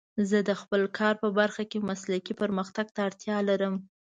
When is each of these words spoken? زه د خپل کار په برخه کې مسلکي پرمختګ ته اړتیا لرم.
زه 0.29 0.37
د 0.49 0.51
خپل 0.61 0.81
کار 0.97 1.13
په 1.23 1.27
برخه 1.39 1.63
کې 1.71 1.87
مسلکي 1.89 2.33
پرمختګ 2.41 2.87
ته 2.95 2.99
اړتیا 3.07 3.37
لرم. 3.49 3.75